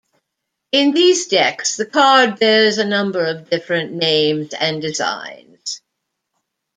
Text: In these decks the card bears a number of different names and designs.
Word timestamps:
In 0.71 0.93
these 0.95 1.27
decks 1.27 1.77
the 1.77 1.85
card 1.85 2.39
bears 2.39 2.79
a 2.79 2.87
number 2.87 3.23
of 3.23 3.51
different 3.51 3.91
names 3.93 4.51
and 4.51 4.81
designs. 4.81 5.79